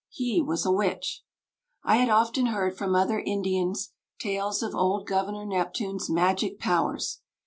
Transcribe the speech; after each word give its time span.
He 0.09 0.41
was 0.41 0.65
a 0.65 0.71
witch." 0.71 1.21
I 1.83 1.97
had 1.97 2.09
often 2.09 2.47
heard 2.47 2.75
from 2.75 2.95
other 2.95 3.19
Indians 3.19 3.91
tales 4.19 4.63
of 4.63 4.73
old 4.73 5.05
Governor 5.05 5.45
Neptune's 5.45 6.09
magic 6.09 6.57
powers. 6.59 7.21